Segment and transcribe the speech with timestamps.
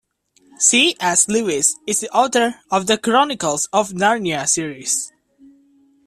[0.57, 1.27] C.S.
[1.29, 5.13] Lewis is the author of The Chronicles of Narnia series.